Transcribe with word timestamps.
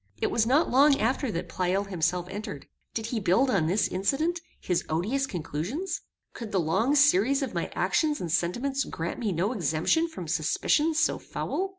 It 0.19 0.31
was 0.31 0.47
not 0.47 0.71
long 0.71 0.99
after 0.99 1.31
that 1.31 1.47
Pleyel 1.47 1.83
himself 1.83 2.27
entered. 2.27 2.65
Did 2.95 3.05
he 3.05 3.19
build 3.19 3.51
on 3.51 3.67
this 3.67 3.87
incident, 3.87 4.41
his 4.59 4.83
odious 4.89 5.27
conclusions? 5.27 6.01
Could 6.33 6.51
the 6.51 6.59
long 6.59 6.95
series 6.95 7.43
of 7.43 7.53
my 7.53 7.67
actions 7.75 8.19
and 8.19 8.31
sentiments 8.31 8.83
grant 8.83 9.19
me 9.19 9.31
no 9.31 9.51
exemption 9.51 10.07
from 10.07 10.27
suspicions 10.27 10.97
so 10.97 11.19
foul? 11.19 11.69